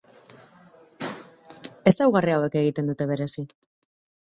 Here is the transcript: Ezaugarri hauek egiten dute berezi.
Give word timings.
Ezaugarri 1.93 2.35
hauek 2.39 2.59
egiten 2.65 2.91
dute 2.95 3.09
berezi. 3.15 3.49